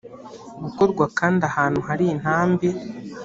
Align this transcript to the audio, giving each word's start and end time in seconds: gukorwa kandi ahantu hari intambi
gukorwa 0.63 1.05
kandi 1.19 1.41
ahantu 1.49 1.79
hari 1.87 2.03
intambi 2.13 2.67